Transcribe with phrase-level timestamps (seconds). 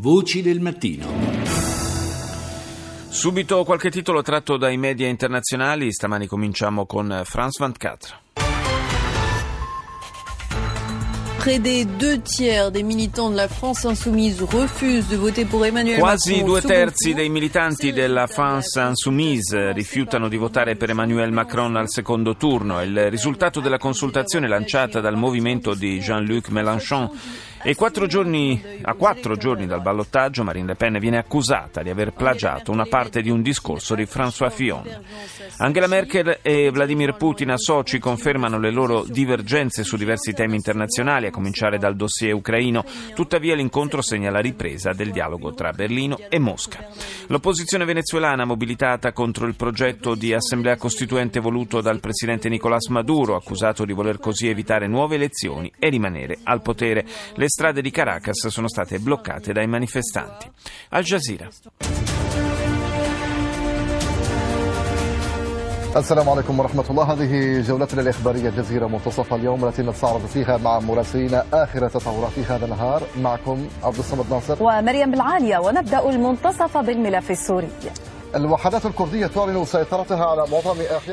[0.00, 1.06] Voci del mattino.
[3.10, 8.20] Subito qualche titolo tratto dai media internazionali, stamani cominciamo con France 24.
[11.36, 15.98] Près des deux tiers des militants de la France insoumise refusent de voter pour Emmanuel
[15.98, 21.90] Quasi due terzi dei militanti della France Insoumise rifiutano di votare per Emmanuel Macron al
[21.90, 22.78] secondo turno.
[22.78, 27.10] È il risultato della consultazione lanciata dal movimento di Jean-Luc Mélenchon.
[27.62, 32.12] E quattro giorni, a quattro giorni dal ballottaggio Marine Le Pen viene accusata di aver
[32.12, 34.82] plagiato una parte di un discorso di François Fillon.
[35.58, 41.26] Angela Merkel e Vladimir Putin a Sochi confermano le loro divergenze su diversi temi internazionali,
[41.26, 42.82] a cominciare dal dossier ucraino.
[43.14, 46.88] Tuttavia l'incontro segna la ripresa del dialogo tra Berlino e Mosca.
[47.26, 53.84] L'opposizione venezuelana mobilitata contro il progetto di assemblea costituente voluto dal presidente Nicolás Maduro, accusato
[53.84, 57.04] di voler così evitare nuove elezioni e rimanere al potere.
[57.34, 60.50] Le strade di Caracas sono state bloccate dai manifestanti.
[60.90, 61.48] Al Jazeera.
[65.96, 71.34] السلام عليكم ورحمة الله هذه جولتنا الإخبارية الجزيرة منتصف اليوم التي نستعرض فيها مع مراسلين
[71.52, 77.68] آخر تطورات هذا النهار معكم عبد الصمد ناصر ومريم بالعالية ونبدأ المنتصف بالملف السوري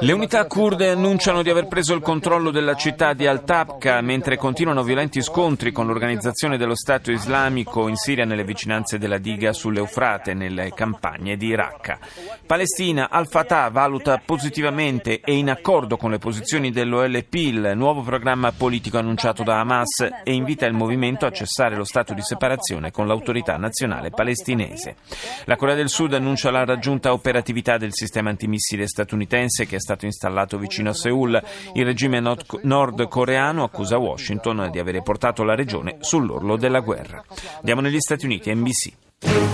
[0.00, 4.82] Le unità kurde annunciano di aver preso il controllo della città di Al-Tabqa mentre continuano
[4.82, 10.72] violenti scontri con l'organizzazione dello Stato islamico in Siria nelle vicinanze della diga sull'Eufrate nelle
[10.74, 11.98] campagne di Raqqa.
[12.46, 18.98] Palestina, Al-Fatah valuta positivamente e in accordo con le posizioni dell'OLP il nuovo programma politico
[18.98, 23.56] annunciato da Hamas e invita il movimento a cessare lo stato di separazione con l'autorità
[23.56, 24.96] nazionale palestinese.
[25.44, 30.06] La Corea del Sud annuncia la raggiunta operatività del sistema antimissile statunitense che è stato
[30.06, 31.42] installato vicino a Seoul.
[31.74, 37.22] Il regime nord- nordcoreano accusa Washington di avere portato la regione sull'orlo della guerra.
[37.56, 39.03] Andiamo negli Stati Uniti, NBC.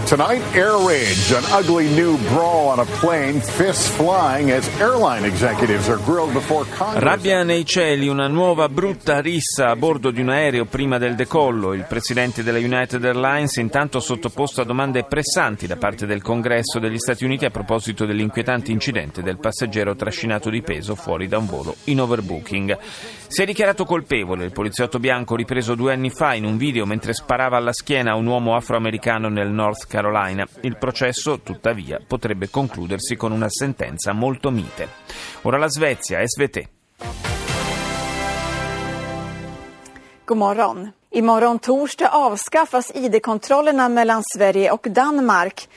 [0.06, 5.88] Tonight, air rage, an ugly new brawl on a plane, fists flying as airline executives
[5.88, 7.00] are grilled before Congress.
[7.04, 11.75] Rabbia nei cieli, una nuova brutta rissa a bordo di un aereo prima del decollo.
[11.75, 16.98] Il presidente della United Airlines intanto sottoposto a domande pressanti da parte del Congresso degli
[16.98, 21.76] Stati Uniti a proposito dell'inquietante incidente del passeggero trascinato di peso fuori da un volo
[21.84, 22.76] in overbooking.
[23.30, 27.12] Si è dichiarato colpevole il poliziotto bianco ripreso due anni fa in un video mentre
[27.14, 30.44] sparava alla schiena a un uomo afroamericano nel North Carolina.
[30.62, 34.88] Il processo, tuttavia, potrebbe concludersi con una sentenza molto mite.
[35.42, 36.69] Ora la Svezia, SVT.
[40.24, 40.92] God morgon.
[41.10, 45.69] Imorgon torsdag avskaffas ID-kontrollerna mellan Sverige och Danmark.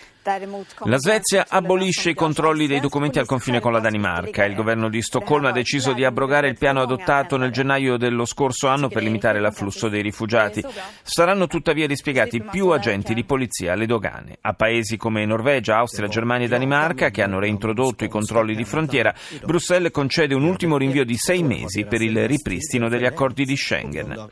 [0.85, 4.45] La Svezia abolisce i controlli dei documenti al confine con la Danimarca.
[4.45, 8.69] Il governo di Stoccolma ha deciso di abrogare il piano adottato nel gennaio dello scorso
[8.69, 10.63] anno per limitare l'afflusso dei rifugiati.
[11.01, 14.37] Saranno tuttavia dispiegati più agenti di polizia alle dogane.
[14.39, 19.13] A paesi come Norvegia, Austria, Germania e Danimarca, che hanno reintrodotto i controlli di frontiera,
[19.43, 24.29] Bruxelles concede un ultimo rinvio di sei mesi per il ripristino degli accordi di Schengen.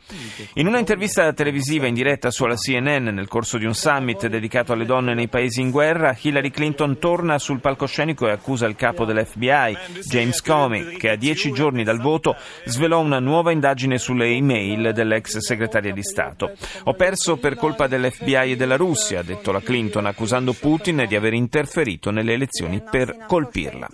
[0.54, 4.86] In una intervista televisiva in diretta sulla CNN nel corso di un summit dedicato alle
[4.86, 5.80] donne nei paesi in guerra,
[6.20, 11.50] Hillary Clinton torna sul palcoscenico e accusa il capo dell'FBI, James Comey, che a dieci
[11.52, 16.52] giorni dal voto svelò una nuova indagine sulle email dell'ex segretaria di Stato.
[16.84, 21.16] Ho perso per colpa dell'FBI e della Russia, ha detto la Clinton, accusando Putin di
[21.16, 23.88] aver interferito nelle elezioni per colpirla.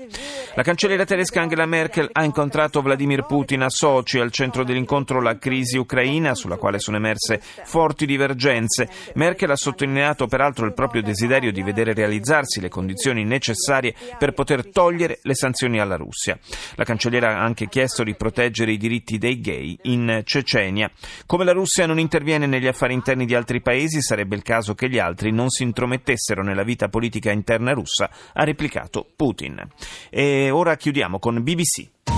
[0.54, 5.38] La cancelliera tedesca Angela Merkel ha incontrato Vladimir Putin a Sochi, al centro dell'incontro la
[5.38, 8.88] crisi ucraina, sulla quale sono emerse forti divergenze.
[9.14, 14.70] Merkel ha sottolineato peraltro il proprio desiderio di vedere realizzarsi le condizioni necessarie per poter
[14.70, 16.38] togliere le sanzioni alla Russia.
[16.74, 20.90] La cancelliera ha anche chiesto di proteggere i diritti dei gay in Cecenia.
[21.26, 24.88] Come la Russia non interviene negli affari interni di altri paesi, sarebbe il caso che
[24.88, 29.66] gli altri non si intromettessero nella vita politica interna russa, ha replicato Putin.
[30.10, 32.17] E ora chiudiamo con BBC.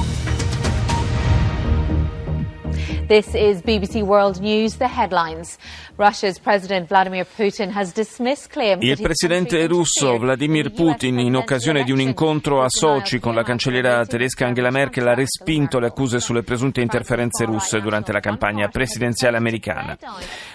[3.10, 5.59] This is BBC World News, the headlines.
[5.97, 11.90] Russia's President Vladimir Putin has dismissed claims Il presidente russo Vladimir Putin, in occasione di
[11.90, 16.44] un incontro a Sochi con la cancelliera tedesca Angela Merkel, ha respinto le accuse sulle
[16.44, 19.99] presunte interferenze russe durante la campagna presidenziale americana.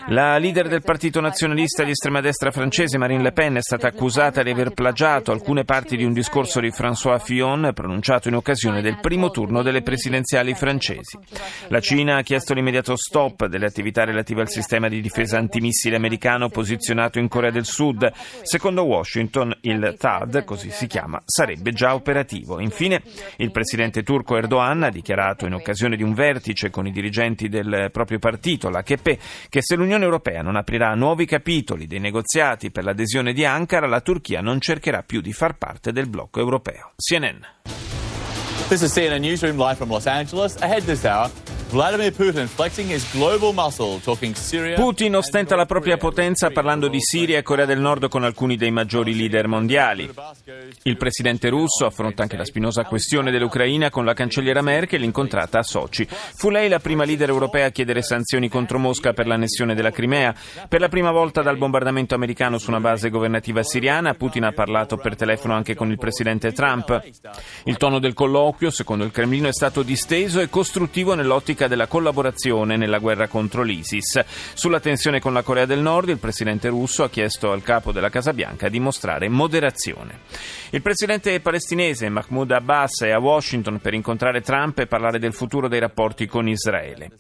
[0.08, 4.44] La leader del partito nazionalista di estrema destra francese, Marine Le Pen, è stata accusata
[4.44, 9.00] di aver plagiato alcune parti di un discorso di François Fillon pronunciato in occasione del
[9.02, 11.20] primo turno delle presidenziali francesi.
[11.68, 15.96] La Cina ha chiesto chiesto l'immediato stop delle attività relative al sistema di difesa antimissile
[15.96, 18.12] americano posizionato in Corea del Sud.
[18.44, 22.60] Secondo Washington, il TAD, così si chiama, sarebbe già operativo.
[22.60, 23.02] Infine,
[23.38, 27.90] il presidente turco Erdogan ha dichiarato in occasione di un vertice con i dirigenti del
[27.92, 33.34] proprio partito, l'AKP, che se l'Unione Europea non aprirà nuovi capitoli dei negoziati per l'adesione
[33.34, 36.92] di Ankara, la Turchia non cercherà più di far parte del blocco europeo.
[36.96, 37.40] CNN.
[38.70, 40.58] This is CNN Newsroom live from Los Angeles.
[40.62, 41.32] Ahead this hour.
[41.70, 44.76] Vladimir Putin flexing his global muscle, talking Syria.
[44.76, 48.72] Putin ostenta la propria potenza parlando di Siria e Corea del Nord con alcuni dei
[48.72, 50.10] maggiori leader mondiali.
[50.84, 55.64] Il presidente russo affronta anche la spinosa questione dell'Ucraina con la cancelliera Merkel incontrata a
[55.64, 56.08] Sochi.
[56.08, 60.34] Fu lei la prima leader europea a chiedere sanzioni contro Mosca per l'annessione della Crimea.
[60.70, 64.98] Per la prima volta dal bombardamento americano su una base governativa siriana, Putin ha parlato
[64.98, 67.02] per telefono anche con il presidente Trump.
[67.64, 71.87] Il tono del colloquio, secondo il Cremlino, è stato disteso e costruttivo nell'ottica politica della
[71.87, 74.23] collaborazione nella guerra contro l'ISIS.
[74.53, 78.11] Sulla tensione con la Corea del Nord, il presidente russo ha chiesto al capo della
[78.11, 80.21] Casa Bianca di mostrare moderazione.
[80.71, 85.67] Il presidente palestinese Mahmoud Abbas è a Washington per incontrare Trump e parlare del futuro
[85.67, 87.11] dei rapporti con Israele.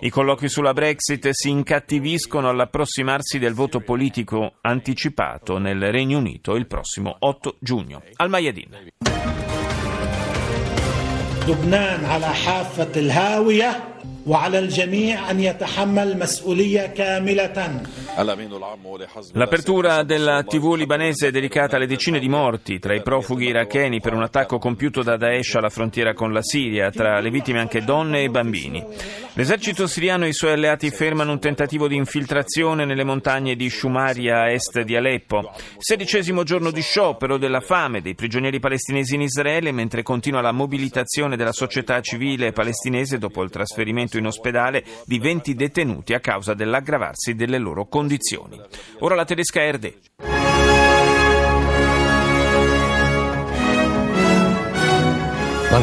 [0.00, 6.66] I colloqui sulla Brexit si incattiviscono all'approssimarsi del voto politico anticipato nel Regno Unito il
[6.66, 8.02] prossimo 8 giugno.
[8.16, 8.94] Al Mayadin.
[11.48, 13.89] لبنان على حافة الهاوية
[19.33, 24.13] L'apertura della TV libanese è dedicata alle decine di morti tra i profughi iracheni per
[24.13, 28.23] un attacco compiuto da Daesh alla frontiera con la Siria, tra le vittime anche donne
[28.23, 28.85] e bambini.
[29.33, 34.41] L'esercito siriano e i suoi alleati fermano un tentativo di infiltrazione nelle montagne di Shumaria
[34.41, 35.51] a est di Aleppo.
[35.77, 41.37] Sedicesimo giorno di sciopero della fame dei prigionieri palestinesi in Israele mentre continua la mobilitazione
[41.37, 47.35] della società civile palestinese dopo il trasferimento in ospedale di 20 detenuti a causa dell'aggravarsi
[47.35, 48.59] delle loro condizioni.
[48.99, 50.50] Ora la tedesca RD.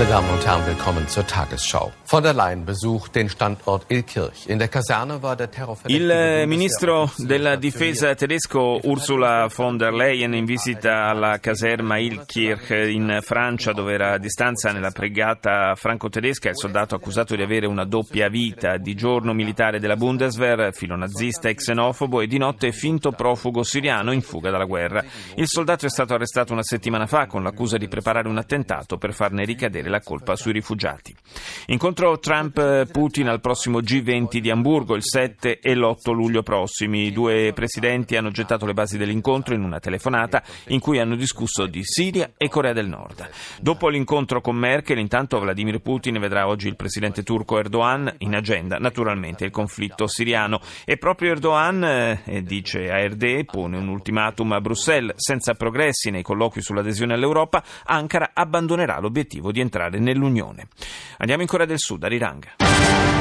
[0.08, 1.92] Meine Damen und Herren, willkommen zur Tagesschau.
[2.04, 4.48] Von der Leyen besucht den Standort Ilkirch.
[4.48, 5.50] In der Kaserne war der
[5.88, 12.70] Il eh, ministro della difesa tedesco Ursula von der Leyen in visita alla caserma Ilkirch
[12.70, 17.84] in Francia dove era a distanza nella pregata franco-tedesca il soldato accusato di avere una
[17.84, 23.12] doppia vita, di giorno militare della Bundeswehr, filo nazista e xenofobo e di notte finto
[23.12, 25.04] profugo siriano in fuga dalla guerra.
[25.34, 29.12] Il soldato è stato arrestato una settimana fa con l'accusa di preparare un attentato per
[29.12, 31.14] farne ricadere ricadere la colpa sui rifugiati.
[31.66, 37.06] Incontro Trump-Putin al prossimo G20 di Amburgo il 7 e l'8 luglio prossimi.
[37.06, 41.66] I due presidenti hanno gettato le basi dell'incontro in una telefonata in cui hanno discusso
[41.66, 43.28] di Siria e Corea del Nord.
[43.60, 48.78] Dopo l'incontro con Merkel, intanto Vladimir Putin vedrà oggi il presidente turco Erdogan in agenda,
[48.78, 50.60] naturalmente il conflitto siriano.
[50.84, 51.84] E proprio Erdogan,
[52.24, 55.14] eh, dice ARD, pone un ultimatum a Bruxelles.
[55.16, 60.68] Senza progressi nei colloqui sull'adesione all'Europa, Ankara abbandonerà l'obiettivo di entrare nell'Unione.
[61.18, 63.17] Andiamo in Corea del Sud, a Rirang.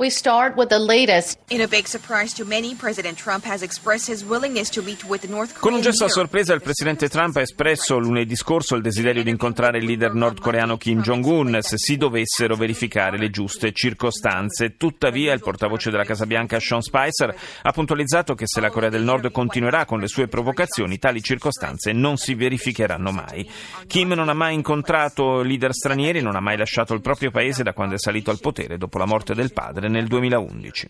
[0.00, 1.38] We start with the latest.
[1.48, 5.28] In a big surprise to many, President Trump has expressed his willingness to meet with
[5.28, 5.60] North Korea.
[5.60, 9.28] Con un gesto a sorpresa, il presidente Trump ha espresso lunedì scorso il desiderio di
[9.28, 14.78] incontrare il leader nordcoreano Kim Jong-un se si dovessero verificare le giuste circostanze.
[14.78, 19.02] Tuttavia, il portavoce della Casa Bianca Sean Spicer ha puntualizzato che se la Corea del
[19.02, 23.46] Nord continuerà con le sue provocazioni, tali circostanze non si verificheranno mai.
[23.86, 27.74] Kim non ha mai incontrato leader stranieri, non ha mai lasciato il proprio paese da
[27.74, 30.88] quando è salito al potere dopo la morte del padre nel 2011.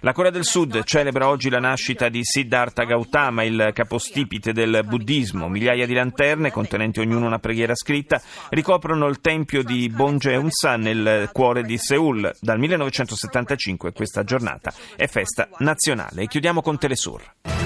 [0.00, 5.48] La Corea del Sud celebra oggi la nascita di Siddhartha Gautama, il capostipite del buddismo.
[5.48, 11.62] Migliaia di lanterne, contenenti ognuna una preghiera scritta, ricoprono il tempio di Bonjeonsa nel cuore
[11.62, 12.34] di Seoul.
[12.40, 16.22] Dal 1975 questa giornata è festa nazionale.
[16.22, 17.59] E chiudiamo con Telesur.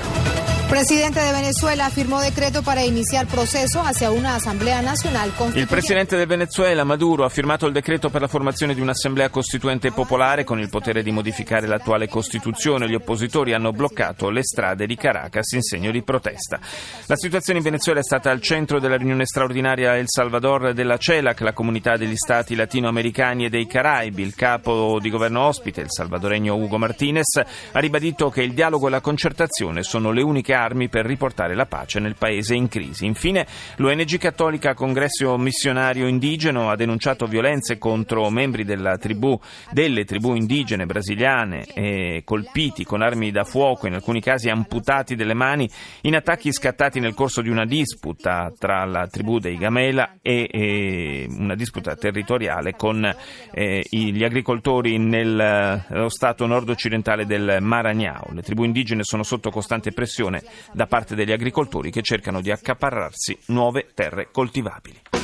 [0.75, 5.61] Presidente de Venezuela firmó decreto para iniciar proceso hacia una Asamblea Nacional Constituyente.
[5.61, 9.93] Il presidente del Venezuela, Maduro, ha firmato il decreto per la formazione di un'Assemblea Costituente
[9.93, 12.89] popolare con il potere di modificare l'attuale Costituzione.
[12.89, 16.59] Gli oppositori hanno bloccato le strade di Caracas in segno di protesta.
[17.07, 21.41] La situazione in Venezuela è stata al centro della riunione straordinaria El Salvador della CELAC,
[21.43, 24.23] la comunità degli stati latinoamericani e dei Caraibi.
[24.23, 28.91] Il capo di governo ospite, il salvadoregno Hugo Martinez, ha ribadito che il dialogo e
[28.91, 33.07] la concertazione sono le uniche armi per riportare la pace nel paese in crisi.
[33.07, 38.65] Infine, l'ONG cattolica Congresso Missionario Indigeno ha denunciato violenze contro membri
[38.99, 39.39] tribù,
[39.71, 45.35] delle tribù indigene brasiliane eh, colpiti con armi da fuoco, in alcuni casi amputati delle
[45.35, 45.69] mani,
[46.03, 51.27] in attacchi scattati nel corso di una disputa tra la tribù dei Gamela e, e
[51.29, 53.05] una disputa territoriale con
[53.53, 58.33] eh, gli agricoltori nello stato nord-occidentale del Maranhão.
[58.33, 60.43] Le tribù indigene sono sotto costante pressione
[60.73, 65.24] da parte degli agricoltori che cercano di accaparrarsi nuove terre coltivabili.